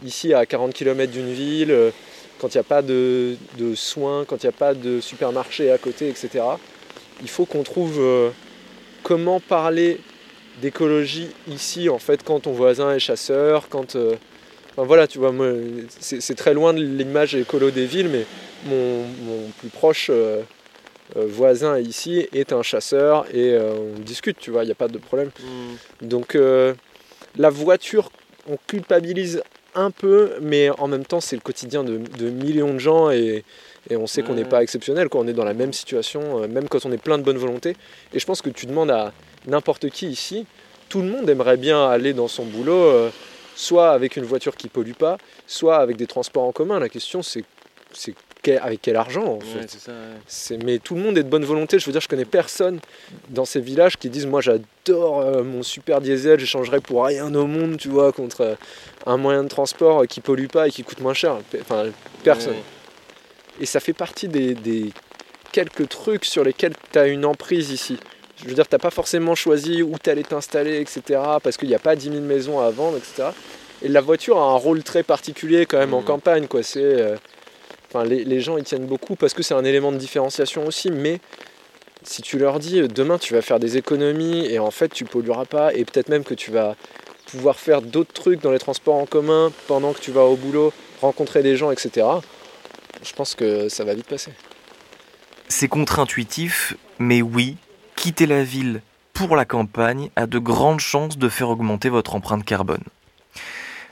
ici 0.04 0.34
à 0.34 0.44
40 0.46 0.72
km 0.75 1.11
d'une 1.11 1.32
ville, 1.32 1.70
euh, 1.72 1.90
quand 2.38 2.54
il 2.54 2.56
n'y 2.58 2.61
a 2.61 2.64
pas 2.64 2.82
de, 2.82 3.37
de 3.58 3.75
soins, 3.75 4.25
quand 4.26 4.42
il 4.42 4.46
n'y 4.46 4.54
a 4.54 4.58
pas 4.58 4.75
de 4.75 5.00
supermarché 5.00 5.70
à 5.70 5.78
côté, 5.78 6.08
etc. 6.08 6.44
Il 7.22 7.28
faut 7.28 7.46
qu'on 7.46 7.62
trouve 7.62 7.99
euh, 8.00 8.30
comment 9.02 9.40
parler 9.40 10.00
d'écologie 10.61 11.28
ici, 11.49 11.88
en 11.88 11.99
fait, 11.99 12.22
quand 12.25 12.40
ton 12.40 12.52
voisin 12.52 12.94
est 12.94 12.99
chasseur, 13.00 13.68
quand... 13.68 13.96
euh, 13.96 14.14
Enfin 14.75 14.87
voilà, 14.87 15.06
tu 15.06 15.18
vois, 15.18 15.34
c'est 16.00 16.34
très 16.34 16.54
loin 16.54 16.72
de 16.72 16.82
l'image 16.82 17.34
écolo 17.34 17.70
des 17.70 17.84
villes, 17.84 18.08
mais 18.08 18.25
mon, 18.64 19.02
mon 19.26 19.49
plus 19.58 19.68
proche 19.68 20.06
euh, 20.11 20.40
voisin 21.16 21.78
ici 21.78 22.26
est 22.33 22.52
un 22.52 22.62
chasseur 22.62 23.26
et 23.33 23.52
euh, 23.52 23.75
on 23.97 24.00
discute, 24.00 24.38
tu 24.38 24.50
vois, 24.50 24.62
il 24.62 24.66
n'y 24.66 24.73
a 24.73 24.76
pas 24.76 24.88
de 24.88 24.99
problème. 24.99 25.31
Donc 26.00 26.35
euh, 26.35 26.75
la 27.37 27.50
voiture, 27.50 28.11
on 28.50 28.57
culpabilise 28.66 29.42
un 29.75 29.90
peu, 29.90 30.33
mais 30.40 30.71
en 30.71 30.88
même 30.88 31.04
temps, 31.04 31.21
c'est 31.21 31.37
le 31.37 31.42
quotidien 31.42 31.83
de, 31.85 31.99
de 31.99 32.31
millions 32.31 32.75
de 32.75 32.78
gens 32.78 33.11
et, 33.11 33.45
et 33.90 33.97
on 33.97 34.07
sait 34.07 34.23
qu'on 34.23 34.35
n'est 34.35 34.45
pas 34.45 34.62
exceptionnel, 34.62 35.09
quoi. 35.09 35.21
on 35.23 35.26
est 35.26 35.33
dans 35.33 35.45
la 35.45 35.54
même 35.54 35.73
situation, 35.73 36.42
euh, 36.42 36.49
même 36.49 36.69
quand 36.69 36.85
on 36.87 36.92
est 36.92 37.02
plein 37.02 37.19
de 37.19 37.23
bonne 37.23 37.38
volonté. 37.38 37.76
Et 38.12 38.19
je 38.19 38.26
pense 38.26 38.42
que 38.42 38.50
tu 38.50 38.66
demandes 38.66 38.90
à 38.90 39.12
n'importe 39.47 39.88
qui 39.90 40.09
ici, 40.09 40.47
tout 40.88 41.00
le 41.00 41.09
monde 41.09 41.28
aimerait 41.28 41.57
bien 41.57 41.88
aller 41.88 42.12
dans 42.12 42.28
son 42.28 42.45
boulot, 42.45 42.85
euh, 42.85 43.11
soit 43.57 43.90
avec 43.90 44.16
une 44.16 44.25
voiture 44.25 44.57
qui 44.57 44.69
pollue 44.69 44.92
pas, 44.92 45.19
soit 45.47 45.78
avec 45.78 45.97
des 45.97 46.07
transports 46.07 46.45
en 46.45 46.52
commun. 46.52 46.78
La 46.78 46.88
question, 46.88 47.23
c'est 47.23 47.45
avec 48.49 48.82
quel 48.82 48.96
argent 48.96 49.25
en 49.25 49.40
fait 49.40 49.58
Ouais, 49.61 49.66
c'est 49.68 49.80
ça, 49.80 49.92
ouais. 49.92 49.96
C'est- 50.26 50.62
mais 50.64 50.78
tout 50.78 50.94
le 50.96 51.00
monde 51.02 51.16
est 51.16 51.22
de 51.22 51.28
bonne 51.28 51.44
volonté. 51.44 51.78
Je 51.78 51.87
veux 51.87 51.92
dire, 51.92 52.00
je 52.00 52.08
connais 52.08 52.25
personne 52.25 52.80
dans 53.30 53.44
ces 53.44 53.61
villages 53.61 53.96
qui 53.96 54.08
disent 54.11 54.26
Moi, 54.26 54.40
j'adore 54.40 55.20
euh, 55.20 55.42
mon 55.44 55.62
super 55.62 56.00
diesel, 56.00 56.40
j'échangerais 56.40 56.80
pour 56.80 57.04
rien 57.04 57.32
au 57.34 57.46
monde, 57.46 57.76
tu 57.76 57.88
vois, 57.88 58.12
contre 58.12 58.40
euh, 58.42 58.54
un 59.06 59.16
moyen 59.16 59.44
de 59.44 59.49
transport 59.49 60.02
euh, 60.02 60.06
qui 60.06 60.20
pollue 60.20 60.46
pas 60.46 60.68
et 60.68 60.70
qui 60.70 60.82
coûte 60.82 61.00
moins 61.00 61.14
cher. 61.14 61.37
Enfin, 61.61 61.87
personne. 62.25 62.56
Et 63.61 63.66
ça 63.66 63.80
fait 63.80 63.92
partie 63.92 64.28
des, 64.28 64.54
des 64.54 64.92
quelques 65.52 65.88
trucs 65.88 66.25
sur 66.25 66.42
lesquels 66.42 66.75
tu 66.92 66.99
as 66.99 67.06
une 67.06 67.25
emprise 67.25 67.70
ici. 67.70 67.96
Je 68.42 68.49
veux 68.49 68.54
dire, 68.54 68.66
tu 68.68 68.76
pas 68.76 68.90
forcément 68.90 69.37
choisi 69.37 69.82
où 69.82 69.94
tu 70.02 70.11
allais 70.11 70.25
t'installer, 70.25 70.80
etc. 70.80 71.20
Parce 71.42 71.56
qu'il 71.56 71.68
n'y 71.68 71.75
a 71.76 71.78
pas 71.78 71.94
10 71.94 72.11
000 72.11 72.20
maisons 72.22 72.58
à 72.61 72.70
vendre, 72.70 72.96
etc. 72.96 73.28
Et 73.82 73.88
la 73.88 74.00
voiture 74.00 74.38
a 74.38 74.42
un 74.50 74.56
rôle 74.56 74.82
très 74.82 75.02
particulier 75.04 75.66
quand 75.66 75.78
même 75.78 75.94
en 75.94 76.00
Mhm. 76.00 76.06
campagne. 76.06 76.46
Quoi. 76.49 76.62
C'est, 76.64 76.80
euh, 76.82 77.16
les 78.04 78.40
gens 78.40 78.56
y 78.58 78.62
tiennent 78.62 78.87
beaucoup 78.87 79.16
parce 79.16 79.34
que 79.34 79.42
c'est 79.42 79.54
un 79.54 79.64
élément 79.64 79.92
de 79.92 79.99
différenciation 79.99 80.66
aussi. 80.66 80.90
Mais 80.90 81.20
si 82.04 82.22
tu 82.22 82.38
leur 82.38 82.58
dis 82.58 82.80
euh, 82.80 82.88
demain 82.88 83.18
tu 83.18 83.34
vas 83.34 83.42
faire 83.42 83.61
des 83.61 83.76
économies 83.76 84.46
et 84.46 84.58
en 84.58 84.70
fait 84.70 84.88
tu 84.88 85.04
pollueras 85.04 85.44
pas 85.44 85.72
et 85.75 85.84
peut-être 85.84 86.08
même 86.08 86.25
que 86.25 86.34
tu 86.34 86.50
vas 86.50 86.76
pouvoir 87.26 87.58
faire 87.58 87.82
d'autres 87.82 88.12
trucs 88.12 88.40
dans 88.40 88.50
les 88.50 88.58
transports 88.58 88.96
en 88.96 89.06
commun 89.06 89.52
pendant 89.66 89.92
que 89.92 90.00
tu 90.00 90.11
vas 90.11 90.25
au 90.25 90.37
boulot, 90.37 90.72
rencontrer 91.00 91.42
des 91.42 91.56
gens, 91.56 91.70
etc. 91.70 92.06
Je 93.02 93.12
pense 93.14 93.34
que 93.34 93.68
ça 93.68 93.84
va 93.84 93.94
vite 93.94 94.06
passer. 94.06 94.32
C'est 95.49 95.68
contre-intuitif, 95.68 96.75
mais 96.99 97.22
oui, 97.22 97.56
quitter 97.96 98.26
la 98.26 98.42
ville 98.44 98.82
pour 99.12 99.37
la 99.37 99.44
campagne 99.44 100.11
a 100.16 100.26
de 100.26 100.38
grandes 100.38 100.80
chances 100.80 101.18
de 101.18 101.28
faire 101.28 101.49
augmenter 101.49 101.88
votre 101.88 102.14
empreinte 102.14 102.44
carbone. 102.44 102.84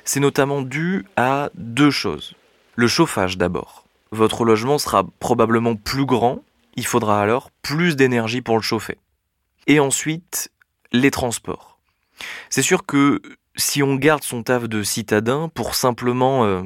C'est 0.05 0.21
notamment 0.21 0.63
dû 0.63 1.07
à 1.17 1.51
deux 1.55 1.91
choses. 1.91 2.35
Le 2.75 2.89
chauffage 2.89 3.39
d'abord. 3.39 3.85
Votre 4.13 4.45
logement 4.45 4.79
sera 4.79 5.05
probablement 5.21 5.77
plus 5.77 6.05
grand, 6.05 6.43
il 6.75 6.87
faudra 6.87 7.21
alors 7.23 7.51
plus 7.63 7.97
d'énergie 7.97 8.43
pour 8.43 8.57
le 8.57 8.63
chauffer. 8.63 8.99
Et 9.67 9.79
ensuite, 9.81 10.51
les 10.93 11.11
transports. 11.11 11.79
C'est 12.49 12.63
sûr 12.63 12.85
que 12.87 13.21
si 13.57 13.83
on 13.83 13.95
garde 13.95 14.23
son 14.23 14.43
taf 14.43 14.69
de 14.69 14.83
citadin 14.83 15.49
pour 15.55 15.75
simplement 15.75 16.45
euh, 16.45 16.63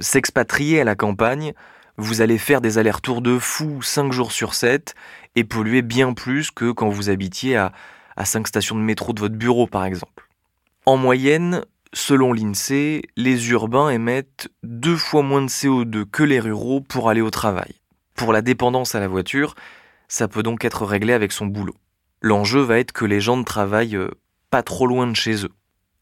s'expatrier 0.00 0.80
à 0.80 0.84
la 0.84 0.94
campagne, 0.94 1.54
vous 1.96 2.20
allez 2.20 2.38
faire 2.38 2.60
des 2.60 2.78
allers-retours 2.78 3.22
de 3.22 3.38
fou 3.38 3.82
5 3.82 4.12
jours 4.12 4.32
sur 4.32 4.54
7 4.54 4.94
et 5.36 5.44
polluer 5.44 5.82
bien 5.82 6.14
plus 6.14 6.50
que 6.50 6.72
quand 6.72 6.88
vous 6.88 7.10
habitiez 7.10 7.56
à, 7.56 7.72
à 8.16 8.24
5 8.24 8.48
stations 8.48 8.76
de 8.76 8.80
métro 8.80 9.12
de 9.12 9.20
votre 9.20 9.34
bureau 9.34 9.66
par 9.66 9.84
exemple. 9.84 10.28
En 10.84 10.96
moyenne, 10.96 11.64
selon 11.92 12.32
l'INSEE, 12.32 13.02
les 13.16 13.50
urbains 13.50 13.90
émettent 13.90 14.48
deux 14.62 14.96
fois 14.96 15.22
moins 15.22 15.42
de 15.42 15.48
CO2 15.48 16.04
que 16.04 16.22
les 16.22 16.40
ruraux 16.40 16.80
pour 16.80 17.10
aller 17.10 17.20
au 17.20 17.30
travail. 17.30 17.74
Pour 18.14 18.32
la 18.32 18.42
dépendance 18.42 18.94
à 18.94 19.00
la 19.00 19.08
voiture, 19.08 19.54
ça 20.08 20.28
peut 20.28 20.42
donc 20.42 20.64
être 20.64 20.84
réglé 20.84 21.12
avec 21.12 21.32
son 21.32 21.46
boulot. 21.46 21.76
L'enjeu 22.20 22.60
va 22.60 22.78
être 22.78 22.92
que 22.92 23.04
les 23.04 23.20
gens 23.20 23.36
ne 23.36 23.44
travaillent 23.44 23.96
euh, 23.96 24.10
pas 24.50 24.62
trop 24.62 24.86
loin 24.86 25.06
de 25.06 25.16
chez 25.16 25.44
eux. 25.44 25.52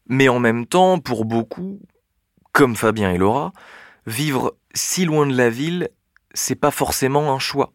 Mais 0.07 0.29
en 0.29 0.39
même 0.39 0.65
temps, 0.65 0.99
pour 0.99 1.25
beaucoup, 1.25 1.79
comme 2.51 2.75
Fabien 2.75 3.11
et 3.11 3.17
Laura, 3.17 3.53
vivre 4.05 4.55
si 4.73 5.05
loin 5.05 5.25
de 5.25 5.35
la 5.35 5.49
ville, 5.49 5.89
c'est 6.33 6.55
pas 6.55 6.71
forcément 6.71 7.33
un 7.33 7.39
choix. 7.39 7.73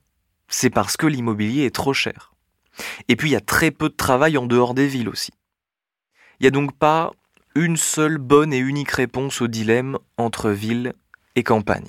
C'est 0.49 0.71
parce 0.71 0.97
que 0.97 1.07
l'immobilier 1.07 1.65
est 1.65 1.75
trop 1.75 1.93
cher. 1.93 2.33
Et 3.09 3.17
puis 3.17 3.31
il 3.31 3.33
y 3.33 3.37
a 3.37 3.41
très 3.41 3.71
peu 3.71 3.89
de 3.89 3.95
travail 3.95 4.39
en 4.39 4.47
dehors 4.47 4.75
des 4.75 4.87
villes 4.87 5.09
aussi. 5.09 5.33
Il 6.39 6.45
n'y 6.45 6.49
a 6.49 6.51
donc 6.51 6.77
pas 6.77 7.13
une 7.57 7.79
seule 7.79 8.19
bonne 8.19 8.53
et 8.53 8.59
unique 8.59 8.91
réponse 8.91 9.41
au 9.41 9.47
dilemme 9.47 9.99
entre 10.19 10.51
ville 10.51 10.93
et 11.37 11.43
campagne. 11.43 11.89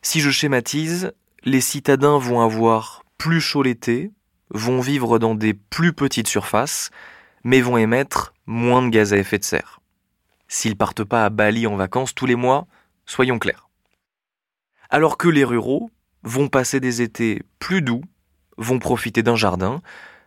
Si 0.00 0.20
je 0.20 0.30
schématise, 0.30 1.12
les 1.42 1.60
citadins 1.60 2.18
vont 2.18 2.40
avoir 2.40 3.02
plus 3.18 3.40
chaud 3.40 3.64
l'été, 3.64 4.12
vont 4.50 4.80
vivre 4.80 5.18
dans 5.18 5.34
des 5.34 5.54
plus 5.54 5.92
petites 5.92 6.28
surfaces, 6.28 6.90
mais 7.42 7.60
vont 7.60 7.76
émettre 7.76 8.32
moins 8.46 8.80
de 8.82 8.90
gaz 8.90 9.12
à 9.12 9.16
effet 9.16 9.38
de 9.38 9.44
serre. 9.44 9.80
S'ils 10.46 10.76
partent 10.76 11.02
pas 11.02 11.24
à 11.24 11.30
Bali 11.30 11.66
en 11.66 11.74
vacances 11.74 12.14
tous 12.14 12.26
les 12.26 12.36
mois, 12.36 12.68
soyons 13.06 13.40
clairs. 13.40 13.68
Alors 14.88 15.18
que 15.18 15.28
les 15.28 15.42
ruraux 15.42 15.90
vont 16.22 16.46
passer 16.46 16.78
des 16.78 17.02
étés 17.02 17.42
plus 17.58 17.82
doux, 17.82 18.04
vont 18.56 18.78
profiter 18.78 19.24
d'un 19.24 19.34
jardin, 19.34 19.82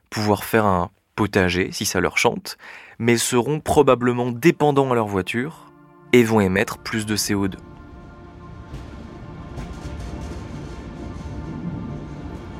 pouvoir 0.09 0.43
faire 0.43 0.65
un 0.65 0.91
potager 1.15 1.71
si 1.71 1.85
ça 1.85 2.01
leur 2.01 2.17
chante, 2.17 2.57
mais 2.99 3.17
seront 3.17 3.59
probablement 3.59 4.31
dépendants 4.31 4.91
à 4.91 4.95
leur 4.95 5.07
voiture 5.07 5.71
et 6.13 6.23
vont 6.23 6.39
émettre 6.39 6.77
plus 6.77 7.05
de 7.05 7.15
CO2. 7.15 7.55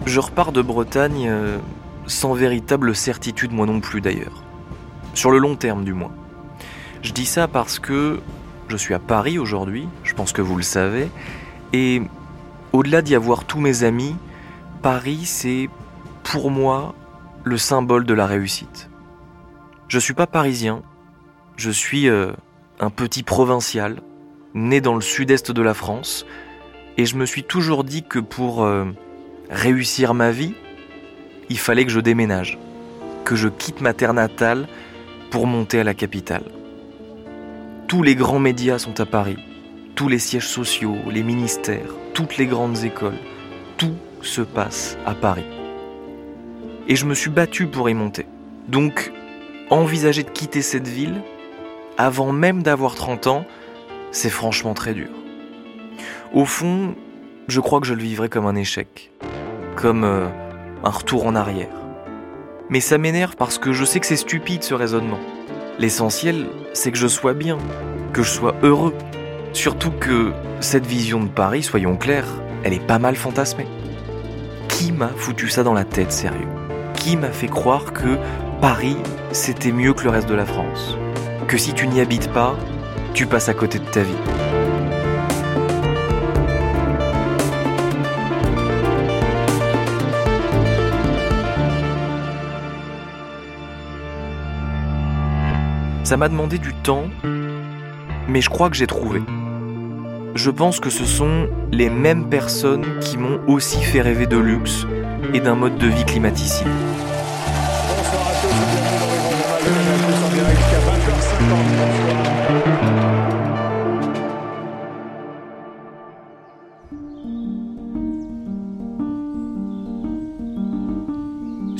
Je 0.06 0.20
repars 0.20 0.52
de 0.52 0.62
Bretagne 0.62 1.28
euh, 1.28 1.58
sans 2.06 2.34
véritable 2.34 2.96
certitude 2.96 3.52
moi 3.52 3.66
non 3.66 3.80
plus 3.80 4.00
d'ailleurs. 4.00 4.44
Sur 5.14 5.32
le 5.32 5.38
long 5.40 5.56
terme 5.56 5.84
du 5.84 5.94
moins. 5.94 6.14
Je 7.02 7.12
dis 7.12 7.26
ça 7.26 7.48
parce 7.48 7.80
que 7.80 8.20
je 8.68 8.78
suis 8.78 8.94
à 8.94 9.00
Paris 9.00 9.40
aujourd'hui, 9.40 9.88
je 10.04 10.14
pense 10.14 10.34
que 10.34 10.42
vous 10.42 10.56
le 10.56 10.64
savez, 10.64 11.10
et 11.74 12.02
au-delà 12.74 13.02
d'y 13.02 13.16
avoir 13.16 13.46
tous 13.46 13.60
mes 13.60 13.84
amis, 13.84 14.16
Paris 14.82 15.26
c'est 15.26 15.70
pour 16.24 16.52
moi 16.52 16.94
le 17.44 17.58
symbole 17.58 18.06
de 18.06 18.14
la 18.14 18.26
réussite. 18.26 18.90
Je 19.88 20.00
suis 20.00 20.14
pas 20.14 20.28
parisien, 20.28 20.82
je 21.56 21.72
suis 21.72 22.10
euh, 22.10 22.34
un 22.82 22.90
petit 22.90 23.24
provincial, 23.24 24.02
né 24.54 24.82
dans 24.82 24.96
le 24.96 25.02
sud-est 25.02 25.52
de 25.52 25.62
la 25.62 25.74
France, 25.74 26.26
et 26.98 27.06
je 27.06 27.16
me 27.16 27.26
suis 27.26 27.44
toujours 27.44 27.86
dit 27.86 28.04
que 28.04 28.20
pour 28.20 28.66
euh, 28.66 28.86
réussir 29.50 30.14
ma 30.14 30.32
vie, 30.32 30.56
il 31.50 31.58
fallait 31.58 31.86
que 31.86 31.92
je 31.92 32.02
déménage, 32.02 32.60
que 33.24 33.38
je 33.38 33.48
quitte 33.48 33.80
ma 33.80 33.94
terre 33.94 34.14
natale 34.14 34.68
pour 35.32 35.48
monter 35.48 35.80
à 35.80 35.86
la 35.86 35.94
capitale. 35.94 36.44
Tous 37.88 38.04
les 38.04 38.16
grands 38.16 38.40
médias 38.40 38.80
sont 38.80 39.00
à 39.00 39.06
Paris, 39.06 39.38
tous 39.96 40.10
les 40.10 40.20
sièges 40.20 40.50
sociaux, 40.50 40.98
les 41.10 41.24
ministères, 41.24 41.92
toutes 42.14 42.36
les 42.36 42.46
grandes 42.46 42.84
écoles, 42.84 43.20
tout 43.78 43.96
se 44.22 44.42
passe 44.42 44.98
à 45.06 45.14
Paris. 45.14 45.46
Et 46.90 46.98
je 46.98 47.06
me 47.06 47.14
suis 47.14 47.30
battu 47.30 47.68
pour 47.68 47.90
y 47.90 47.94
monter. 47.94 48.26
Envisager 49.70 50.24
de 50.24 50.30
quitter 50.30 50.62
cette 50.62 50.88
ville, 50.88 51.22
avant 51.98 52.32
même 52.32 52.64
d'avoir 52.64 52.96
30 52.96 53.28
ans, 53.28 53.46
c'est 54.12 54.30
franchement 54.30 54.74
très 54.74 54.94
dur. 54.94 55.10
Au 56.34 56.46
fond, 56.46 56.96
je 57.48 57.60
crois 57.60 57.80
que 57.80 57.88
je 57.88 57.94
le 57.94 58.02
vivrais 58.02 58.30
comme 58.30 58.46
un 58.46 58.56
échec, 58.56 59.12
comme 59.76 60.04
euh, 60.04 60.28
un 60.84 60.90
retour 60.90 61.26
en 61.26 61.36
arrière. 61.36 61.70
Mais 62.70 62.80
ça 62.82 62.98
m'énerve 62.98 63.36
parce 63.36 63.58
que 63.58 63.72
je 63.72 63.86
sais 63.86 64.00
que 64.00 64.06
c'est 64.06 64.18
stupide 64.18 64.64
ce 64.64 64.74
raisonnement. 64.74 65.20
L'essentiel, 65.80 66.48
c'est 66.74 66.92
que 66.92 66.98
je 66.98 67.08
sois 67.08 67.34
bien, 67.34 67.58
que 68.14 68.24
je 68.24 68.30
sois 68.30 68.56
heureux. 68.64 68.94
Surtout 69.54 69.92
que 69.92 70.34
cette 70.60 70.86
vision 70.86 71.22
de 71.22 71.30
Paris, 71.30 71.64
soyons 71.64 71.96
clairs, 71.96 72.28
elle 72.64 72.74
est 72.74 72.86
pas 72.86 73.00
mal 73.00 73.16
fantasmée. 73.16 73.68
Qui 74.68 74.92
m'a 74.92 75.10
foutu 75.10 75.50
ça 75.50 75.64
dans 75.64 75.74
la 75.74 75.86
tête, 75.86 76.12
sérieux? 76.12 76.48
Qui 76.96 77.16
m'a 77.16 77.32
fait 77.32 77.48
croire 77.48 77.94
que 77.94 78.18
Paris, 78.62 78.98
c'était 79.34 79.72
mieux 79.72 79.94
que 79.94 80.04
le 80.04 80.10
reste 80.10 80.28
de 80.28 80.34
la 80.34 80.46
France 80.46 80.98
Que 81.48 81.60
si 81.60 81.74
tu 81.74 81.88
n'y 81.88 82.02
habites 82.02 82.32
pas, 82.32 82.56
tu 83.14 83.28
passes 83.28 83.50
à 83.50 83.54
côté 83.54 83.78
de 83.78 83.86
ta 83.86 84.02
vie 84.02 84.16
Ça 96.04 96.18
m'a 96.18 96.30
demandé 96.30 96.58
du 96.58 96.74
temps, 96.74 97.04
mais 98.28 98.42
je 98.42 98.50
crois 98.50 98.70
que 98.70 98.76
j'ai 98.78 98.88
trouvé. 98.88 99.22
Je 100.36 100.50
pense 100.50 100.80
que 100.80 100.90
ce 100.90 101.06
sont 101.06 101.48
les 101.72 101.90
mêmes 101.90 102.30
personnes 102.30 102.86
qui 103.02 103.18
m'ont 103.18 103.40
aussi 103.48 103.82
fait 103.84 104.02
rêver 104.02 104.26
de 104.26 104.38
luxe 104.38 104.88
et 105.34 105.42
d'un 105.42 105.56
mode 105.56 105.78
de 105.78 105.88
vie 105.88 106.06
climaticide. 106.06 106.68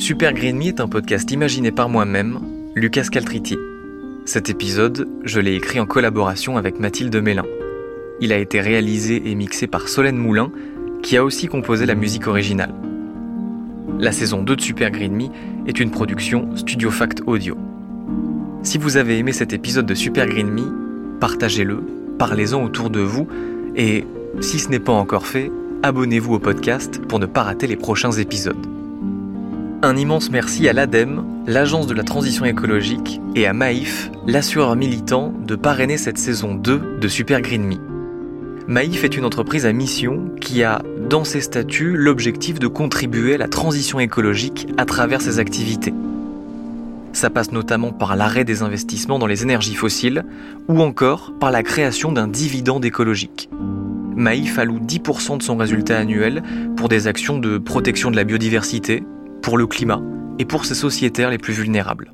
Super 0.08 0.32
Green 0.32 0.56
Me 0.56 0.68
est 0.68 0.80
un 0.80 0.88
podcast 0.88 1.30
imaginé 1.32 1.70
par 1.70 1.90
moi-même, 1.90 2.40
Lucas 2.74 3.08
Caltriti. 3.12 3.58
Cet 4.24 4.48
épisode, 4.48 5.06
je 5.22 5.38
l'ai 5.38 5.54
écrit 5.54 5.80
en 5.80 5.84
collaboration 5.84 6.56
avec 6.56 6.80
Mathilde 6.80 7.14
Mélin. 7.16 7.44
Il 8.18 8.32
a 8.32 8.38
été 8.38 8.62
réalisé 8.62 9.20
et 9.26 9.34
mixé 9.34 9.66
par 9.66 9.86
Solène 9.86 10.16
Moulin, 10.16 10.50
qui 11.02 11.18
a 11.18 11.24
aussi 11.24 11.46
composé 11.46 11.84
la 11.84 11.94
musique 11.94 12.26
originale. 12.26 12.72
La 13.98 14.10
saison 14.10 14.40
2 14.42 14.56
de 14.56 14.60
Super 14.62 14.90
Green 14.90 15.14
Me 15.14 15.26
est 15.66 15.78
une 15.78 15.90
production 15.90 16.56
Studio 16.56 16.90
Fact 16.90 17.20
Audio. 17.26 17.58
Si 18.62 18.78
vous 18.78 18.96
avez 18.96 19.18
aimé 19.18 19.32
cet 19.32 19.52
épisode 19.52 19.84
de 19.84 19.94
Super 19.94 20.26
Green 20.26 20.48
Me, 20.48 21.18
partagez-le, 21.20 21.82
parlez-en 22.18 22.64
autour 22.64 22.88
de 22.88 23.00
vous 23.00 23.28
et, 23.76 24.06
si 24.40 24.58
ce 24.58 24.70
n'est 24.70 24.80
pas 24.80 24.92
encore 24.92 25.26
fait, 25.26 25.52
abonnez-vous 25.82 26.32
au 26.32 26.38
podcast 26.38 26.98
pour 26.98 27.18
ne 27.18 27.26
pas 27.26 27.42
rater 27.42 27.66
les 27.66 27.76
prochains 27.76 28.12
épisodes. 28.12 28.77
Un 29.80 29.96
immense 29.96 30.30
merci 30.32 30.68
à 30.68 30.72
l'ADEME, 30.72 31.44
l'Agence 31.46 31.86
de 31.86 31.94
la 31.94 32.02
transition 32.02 32.44
écologique, 32.44 33.20
et 33.36 33.46
à 33.46 33.52
Maïf, 33.52 34.10
l'assureur 34.26 34.74
militant, 34.74 35.32
de 35.46 35.54
parrainer 35.54 35.96
cette 35.96 36.18
saison 36.18 36.56
2 36.56 36.98
de 37.00 37.08
Super 37.08 37.40
Green 37.40 37.62
Me. 37.62 37.76
Maïf 38.66 39.04
est 39.04 39.16
une 39.16 39.24
entreprise 39.24 39.66
à 39.66 39.72
mission 39.72 40.30
qui 40.40 40.64
a, 40.64 40.82
dans 41.08 41.22
ses 41.22 41.40
statuts, 41.40 41.96
l'objectif 41.96 42.58
de 42.58 42.66
contribuer 42.66 43.36
à 43.36 43.38
la 43.38 43.46
transition 43.46 44.00
écologique 44.00 44.66
à 44.78 44.84
travers 44.84 45.22
ses 45.22 45.38
activités. 45.38 45.94
Ça 47.12 47.30
passe 47.30 47.52
notamment 47.52 47.92
par 47.92 48.16
l'arrêt 48.16 48.44
des 48.44 48.62
investissements 48.62 49.20
dans 49.20 49.28
les 49.28 49.44
énergies 49.44 49.76
fossiles 49.76 50.24
ou 50.66 50.82
encore 50.82 51.32
par 51.38 51.52
la 51.52 51.62
création 51.62 52.10
d'un 52.10 52.26
dividende 52.26 52.84
écologique. 52.84 53.48
Maïf 54.16 54.58
alloue 54.58 54.80
10% 54.80 55.38
de 55.38 55.42
son 55.44 55.56
résultat 55.56 55.98
annuel 55.98 56.42
pour 56.76 56.88
des 56.88 57.06
actions 57.06 57.38
de 57.38 57.58
protection 57.58 58.10
de 58.10 58.16
la 58.16 58.24
biodiversité, 58.24 59.04
pour 59.42 59.58
le 59.58 59.66
climat 59.66 60.02
et 60.38 60.44
pour 60.44 60.64
ses 60.64 60.74
sociétaires 60.74 61.30
les 61.30 61.38
plus 61.38 61.54
vulnérables. 61.54 62.12